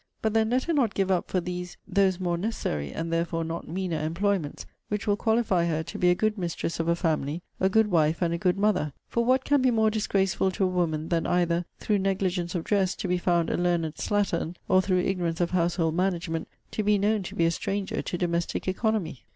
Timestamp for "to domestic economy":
18.01-19.23